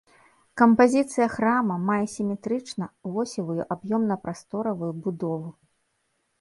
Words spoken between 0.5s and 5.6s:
Кампазіцыя храма мае сіметрычна-восевую аб'ёмна-прасторавую будову.